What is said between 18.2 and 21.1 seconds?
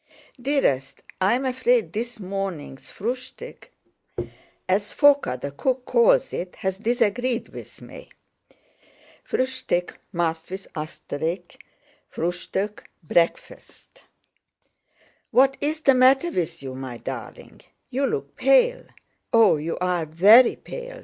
pale. Oh, you are very pale!"